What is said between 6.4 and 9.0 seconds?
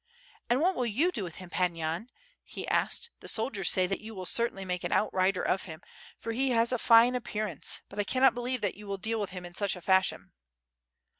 has a fine appearance; but I cannot believe that you will